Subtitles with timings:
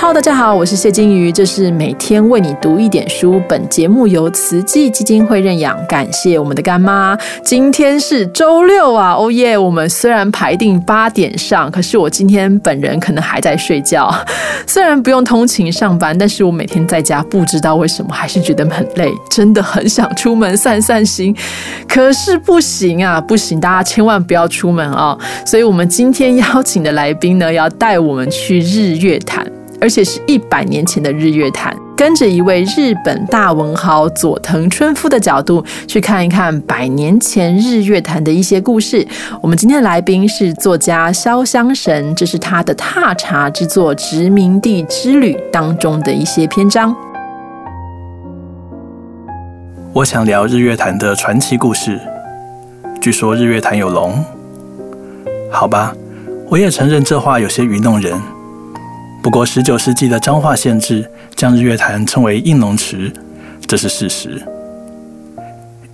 [0.00, 3.42] 好大家好，我是谢金鱼，这是每天为你读一点书。
[3.48, 7.18] 本节目由慈济基金会认养，感谢我们的干妈。
[7.42, 9.58] 今天是周六啊，哦耶！
[9.58, 14.08] 我们虽然排定八点上，可是我今天本人可能还在睡觉。
[14.68, 21.34] 虽然不用通勤上班，但是我每天在家，不知道为什么还是觉得很累，真的很想出门散散心。
[21.88, 25.18] 可是不行啊，不行，大家千万不要出门啊！
[25.44, 29.44] 所以我们今天邀请的来宾呢，要带我们去日月潭。
[29.80, 39.06] 而且是一百年前的日月潭，跟着一位日本大文豪佐藤春夫的角度去看一看百年前日月潭的一些故事。
[39.40, 46.94] 我们今天的来宾是作家潇湘神，这是他的踏查之作《殖民地之旅》当中的一些篇章。
[49.92, 52.00] 我想聊日月潭的传奇故事。
[53.00, 54.24] 据说日月潭有龙，
[55.52, 55.94] 好吧，
[56.48, 58.20] 我也承认这话有些愚弄人。
[59.28, 63.12] 不过，十九世纪的彰化县志将日月潭称为应龙池，
[63.66, 64.42] 这是事实。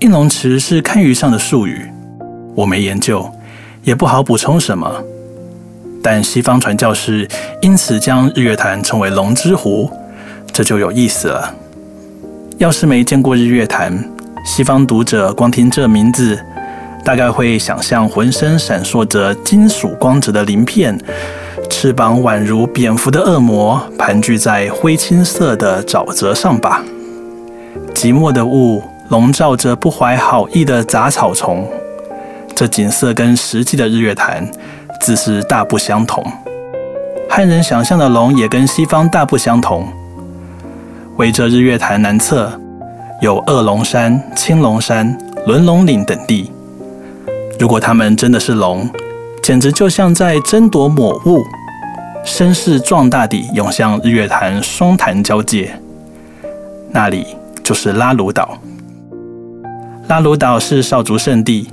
[0.00, 1.90] 应龙池是堪舆上的术语，
[2.54, 3.26] 我没研究，
[3.84, 5.02] 也不好补充什么。
[6.02, 7.26] 但西方传教士
[7.62, 9.90] 因此将日月潭称为龙之湖，
[10.52, 11.54] 这就有意思了。
[12.58, 13.98] 要是没见过日月潭，
[14.44, 16.38] 西方读者光听这名字，
[17.02, 20.98] 大概会想象浑身闪烁着金属光泽的鳞片。
[21.72, 26.82] 翅膀宛如蝙蝠的恶魔盘踞在灰青色的沼泽上吧？
[27.94, 31.66] 寂寞的雾笼罩着不怀好意的杂草丛，
[32.54, 34.48] 这景色跟实际的日月潭
[35.00, 36.22] 自是大不相同。
[37.28, 39.88] 汉人想象的龙也跟西方大不相同。
[41.16, 42.52] 围着日月潭南侧
[43.22, 46.52] 有二龙山、青龙山、轮龙岭等地。
[47.58, 48.88] 如果它们真的是龙，
[49.42, 51.42] 简直就像在争夺抹雾。
[52.24, 55.74] 声势壮大地涌向日月潭双潭交界，
[56.90, 57.26] 那里
[57.64, 58.56] 就是拉鲁岛。
[60.08, 61.68] 拉鲁岛是少族圣地，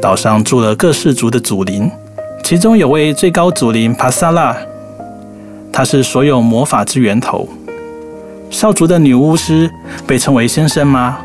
[0.00, 1.90] 岛上住了各氏族的祖灵，
[2.44, 4.56] 其中有位最高祖灵帕萨拉，
[5.72, 7.48] 他是所有魔法之源头。
[8.50, 9.68] 少族的女巫师
[10.06, 11.18] 被称为先生吗？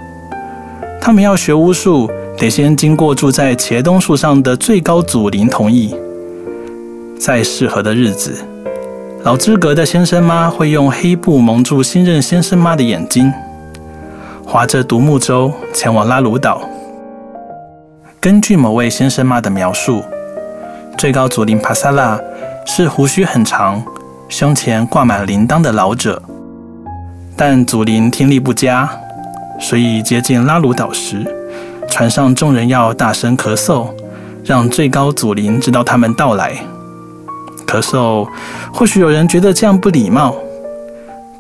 [1.00, 5.96] 他们要学巫术，得先经过住在茄冬树上的最高祖灵同意。
[7.20, 8.36] 在适合的日子，
[9.24, 13.32] 老资格的先生妈会用黑布蒙住新任先生妈的眼睛，
[14.46, 16.62] 划着独木舟前往拉鲁岛。
[18.20, 20.04] 根据某位先生妈的描述，
[20.98, 22.20] 最高祖灵帕萨拉
[22.66, 23.84] 是胡须很长、
[24.30, 26.22] 胸前挂满铃铛的老者。
[27.38, 28.90] 但祖灵听力不佳，
[29.60, 31.26] 所以接近拉鲁岛时，
[31.90, 33.88] 船上众人要大声咳嗽，
[34.44, 36.56] 让最高祖灵知道他们到来。
[37.76, 38.28] 咳嗽，
[38.74, 40.36] 或许有人觉得这样不礼貌，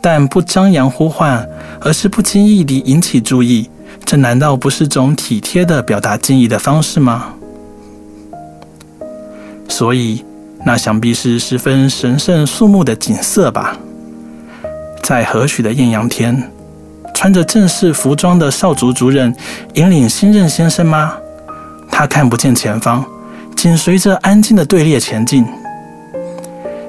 [0.01, 1.47] 但不张扬呼唤，
[1.79, 3.69] 而是不经意地引起注意，
[4.03, 7.28] 这难道不是种体贴的表达敬意的方式吗？
[9.69, 10.23] 所以，
[10.66, 13.78] 那想必是十分神圣肃穆的景色吧。
[15.02, 16.52] 在和煦的艳阳天，
[17.13, 19.34] 穿着正式服装的少族族人
[19.75, 21.13] 引领新任先生吗？
[21.90, 23.06] 他看不见前方，
[23.56, 25.46] 紧随着安静的队列前进。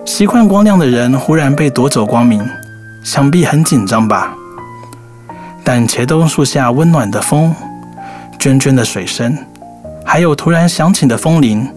[0.07, 2.49] 习惯光亮的人忽然被夺走光明，
[3.03, 4.33] 想必很紧张吧？
[5.65, 7.53] 但茄冬树下温暖的风、
[8.39, 9.37] 涓涓的水声，
[10.05, 11.69] 还有突然响起的风铃，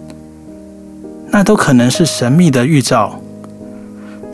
[1.28, 3.20] 那都可能是神秘的预兆。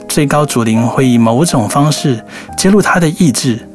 [0.07, 2.23] 最高主灵会以某种方式
[2.59, 3.67] 揭露他的意志，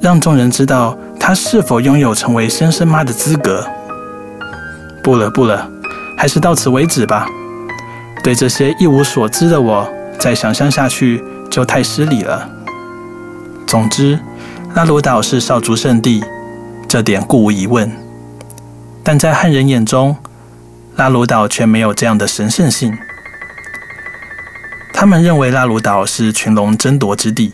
[0.00, 3.64] 让众人知道他是否拥有成为先生妈的资格。
[5.02, 5.70] 不了，不了，
[6.18, 7.28] 还是到此为止吧。
[8.24, 9.86] 对这些一无所知的我，
[10.18, 12.48] 再想象下去就太失礼了。
[13.66, 14.18] 总之，
[14.74, 16.24] 拉鲁岛是少族圣地，
[16.88, 17.92] 这点固无疑问。
[19.02, 20.16] 但在汉人眼中，
[20.96, 22.96] 拉鲁岛却没有这样的神圣性。
[24.94, 27.52] 他们认为拉鲁岛是群龙争夺之地，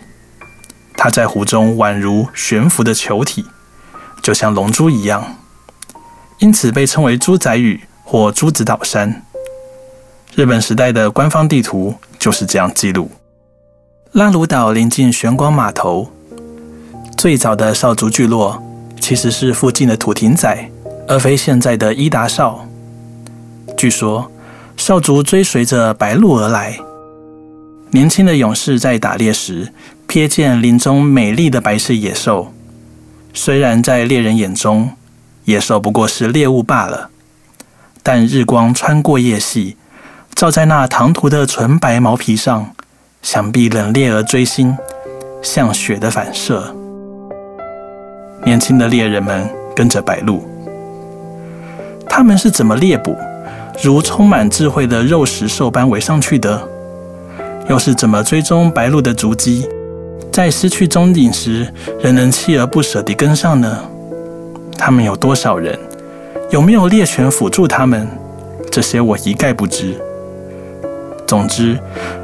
[0.97, 3.45] 它在湖中宛如悬浮的球体，
[4.23, 5.35] 就像龙珠一样，
[6.39, 9.25] 因此被称为猪仔屿或珠子岛山。
[10.37, 13.11] 日本时代的官方地图就是这样记录。
[14.13, 16.11] 拉鲁岛临近玄光码头，
[17.19, 18.63] 最早的少族聚落
[19.01, 20.71] 其实是附近的土亭仔，
[21.09, 22.65] 而非现在的伊达少。
[23.77, 24.31] 据说
[24.77, 26.79] 少族追随着白鹿而来。
[27.91, 29.73] 年轻的勇士在打猎时
[30.07, 32.53] 瞥见林中美丽的白色野兽，
[33.35, 34.93] 虽然在猎人眼中
[35.45, 37.11] 野兽不过是猎物罢了，
[38.01, 39.77] 但日光穿过叶隙。
[40.41, 42.71] 照在那唐突的纯白毛皮上，
[43.21, 44.75] 想必冷冽而锥心，
[45.43, 46.75] 像雪的反射。
[48.43, 49.47] 年轻的猎人们
[49.77, 50.43] 跟着白鹿，
[52.09, 53.15] 他们是怎么猎捕，
[53.83, 56.67] 如充满智慧的肉食兽般围上去的？
[57.69, 59.69] 又是怎么追踪白鹿的足迹，
[60.33, 61.71] 在失去踪影时，
[62.03, 63.79] 仍能锲而不舍地跟上呢？
[64.79, 65.79] 他们有多少人？
[66.49, 68.09] 有没有猎犬辅助他们？
[68.73, 70.01] 这些我一概不知。
[71.31, 71.79] 总之，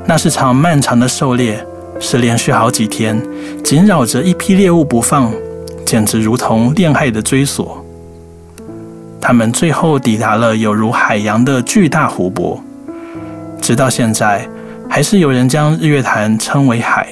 [0.05, 1.65] 那是场漫长的狩猎，
[2.01, 3.23] 是连续好几天
[3.63, 5.33] 紧绕着一批猎物不放，
[5.85, 7.85] 简直如同恋爱的追索。
[9.21, 12.61] 他们最后抵达了有如海洋的巨大湖泊，
[13.61, 14.45] 直到现在。
[14.89, 17.09] 还是有人将日月潭称为海。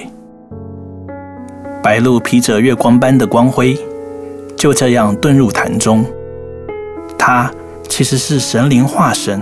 [1.82, 3.76] 白鹭披着月光般的光辉，
[4.56, 6.04] 就这样遁入潭中。
[7.18, 7.50] 它
[7.88, 9.40] 其实是神灵化身，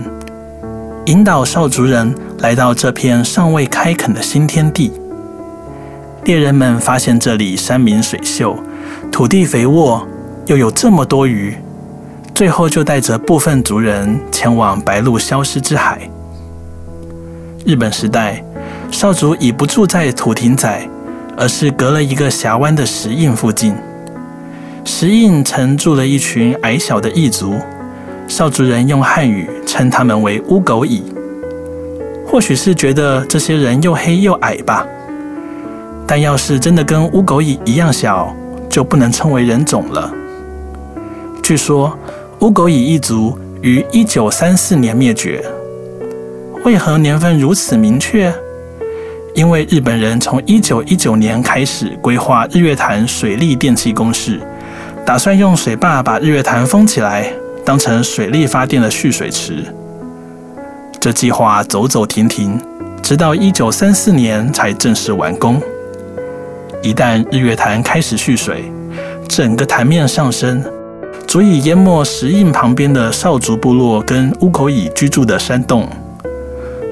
[1.04, 2.12] 引导少族人
[2.42, 4.92] 来到这片尚未开垦的新天地。
[6.24, 8.56] 猎人们发现这里山明水秀，
[9.12, 10.04] 土地肥沃，
[10.46, 11.56] 又有这么多鱼，
[12.34, 16.00] 最后就带着部分族人前往白鹭消失之海。
[17.64, 18.44] 日本时代，
[18.90, 20.88] 少主已不住在土亭仔，
[21.36, 23.72] 而是隔了一个峡湾的石印附近。
[24.84, 27.54] 石印曾住了一群矮小的异族，
[28.26, 31.04] 少族人用汉语称他们为乌狗蚁。
[32.32, 34.86] 或许是觉得这些人又黑又矮吧。
[36.06, 38.34] 但要是真的跟乌狗蚁一样小，
[38.70, 40.10] 就不能称为人种了。
[41.42, 41.94] 据说
[42.38, 45.44] 乌狗蚁一族于一九三四年灭绝。
[46.64, 48.32] 为何年份如此明确？
[49.34, 54.40] 因为日本人从一九一九年开始规划日月潭水利电气公式，
[55.04, 57.30] 打算用水坝把日月潭封起来，
[57.62, 59.62] 当成水力发电的蓄水池。
[61.02, 62.56] 这计划走走停停，
[63.02, 65.60] 直到一九三四年才正式完工。
[66.80, 68.70] 一旦日月潭开始蓄水，
[69.28, 70.62] 整个潭面上升，
[71.26, 75.88] 足以淹没石印旁边的少族部落跟乌口蚁居住的山洞。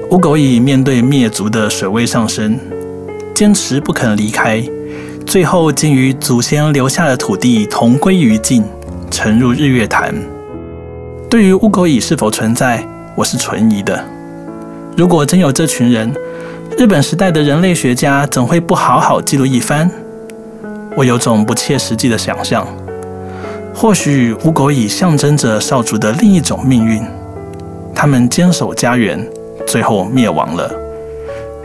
[0.09, 2.59] 乌狗蚁面对灭族的水位上升，
[3.33, 4.61] 坚持不肯离开，
[5.25, 8.61] 最后竟与祖先留下的土地同归于尽，
[9.09, 10.13] 沉入日月潭。
[11.29, 12.85] 对于乌狗蚁是否存在，
[13.15, 14.03] 我是存疑的。
[14.95, 16.13] 如果真有这群人，
[16.77, 19.89] 日本时代的人类学家怎会不好好记录一番？
[20.95, 22.67] 我有种不切实际的想象，
[23.73, 27.03] 或许乌狗蚁象征着少主的另一种命运，
[27.93, 29.25] 他们坚守家园。
[29.67, 30.69] 最后灭亡了，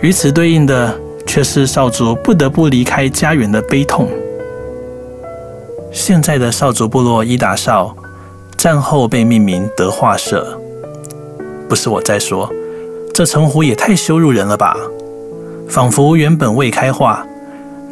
[0.00, 0.94] 与此对应的
[1.26, 4.08] 却是少族不得不离开家园的悲痛。
[5.90, 7.96] 现在的少族部落伊达少，
[8.56, 10.60] 战后被命名德化社。
[11.69, 12.53] 不是我在说，
[13.13, 14.77] 这称呼也太羞辱人了吧？
[15.69, 17.27] 仿佛原本未开化，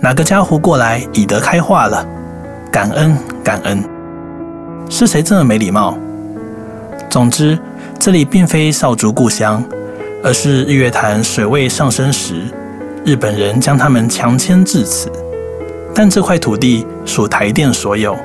[0.00, 2.06] 哪个家伙过来已得开化了？
[2.70, 3.82] 感恩感恩，
[4.88, 5.96] 是谁这么没礼貌？
[7.10, 7.58] 总之，
[7.98, 9.62] 这里并非少族故乡。
[10.26, 12.44] 而是日月潭水位上升时，
[13.04, 15.12] 日本人将他们强迁至此。
[15.94, 18.16] 但这块土地属台电所有，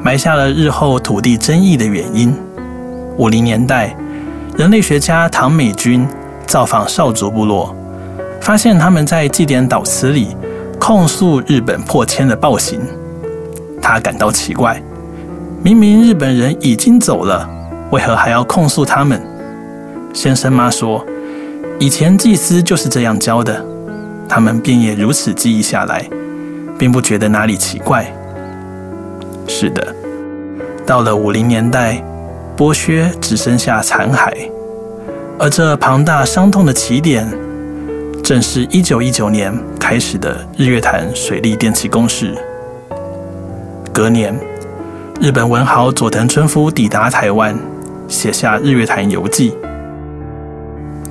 [0.00, 2.32] 埋下了日后土地争议的原因。
[3.16, 3.96] 五零年代，
[4.56, 6.06] 人类学家唐美君
[6.46, 7.74] 造访少族部落，
[8.40, 10.36] 发现他们在祭典祷词里
[10.78, 12.80] 控诉日本破迁的暴行。
[13.82, 14.80] 他感到奇怪，
[15.60, 17.50] 明明日本人已经走了，
[17.90, 19.20] 为何还要控诉他们？
[20.12, 21.04] 先生妈说。
[21.80, 23.60] 以前祭司就是这样教的，
[24.28, 26.08] 他们便也如此记忆下来，
[26.78, 28.06] 并不觉得哪里奇怪。
[29.48, 29.84] 是的，
[30.86, 32.00] 到了五零年代，
[32.56, 34.32] 剥削只剩下残骸，
[35.36, 37.28] 而这庞大伤痛的起点，
[38.22, 42.32] 正是一九一九年开始的日月潭水利电气公事。
[43.92, 44.32] 隔年，
[45.20, 47.58] 日本文豪佐藤春夫抵达台湾，
[48.06, 49.50] 写下《日月潭游记》。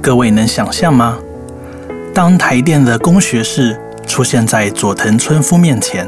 [0.02, 1.18] 各位能想象吗？
[2.14, 3.78] 当台电的工学士
[4.08, 6.08] 出现在佐藤春夫面前，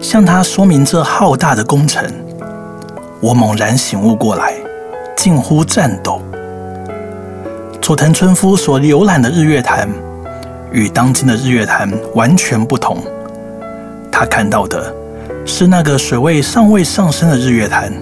[0.00, 2.04] 向他说明这浩大的工程，
[3.20, 4.54] 我猛然醒悟过来，
[5.16, 6.20] 近乎颤抖。
[7.86, 9.88] 佐藤春夫所浏览的日月潭，
[10.72, 13.00] 与当今的日月潭完全不同。
[14.10, 14.92] 他看到的
[15.44, 17.92] 是那个水位尚未上升的日月潭，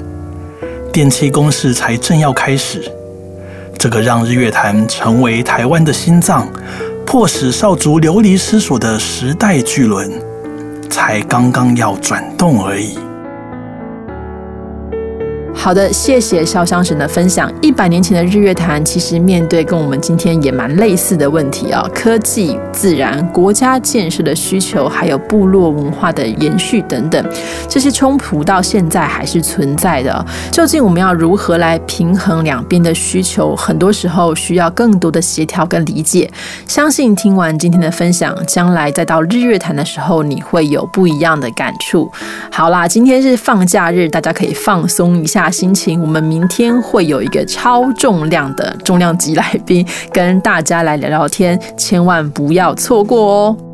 [0.91, 2.91] 电气攻势才正要开始。
[3.79, 6.49] 这个让日月潭成为台湾的心脏，
[7.05, 10.11] 迫使少族流离失所的时代巨轮，
[10.89, 12.99] 才刚刚要转动而已。
[15.65, 17.51] 好的，谢谢潇湘神的分享。
[17.63, 27.27] 一百年前的日月潭，其实面对跟我们今天也蛮类似的问题啊，科技、自然、国家建设的需求，还有部落文化的延续等等，
[27.67, 30.27] 这些冲突到现在还是存在的。
[30.53, 33.57] 究竟我们要如何来平衡两边的需求？
[33.57, 36.31] 很多时候需要更多的协调跟理解。
[36.69, 42.13] 相信听完今天的分享，将来再到日月潭的时候，你会有不一样的感触。
[42.53, 46.01] 好啦，今天是放假日，大家可以放松一下心情。
[46.03, 53.74] 我们明天会有一个超重量的重量级来宾，跟大家来聊聊天，千万不要错过哦。